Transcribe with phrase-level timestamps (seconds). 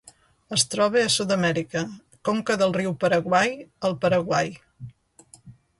[0.55, 1.83] Es troba a Sud-amèrica:
[2.31, 3.55] conca del riu Paraguai
[3.91, 4.53] al Paraguai.